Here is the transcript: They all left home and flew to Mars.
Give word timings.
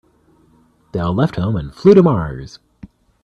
They 0.93 0.99
all 0.99 1.13
left 1.13 1.35
home 1.35 1.55
and 1.55 1.71
flew 1.71 1.93
to 1.93 2.01
Mars. 2.01 2.57